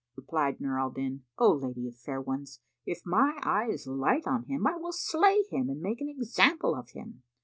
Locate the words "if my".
2.87-3.39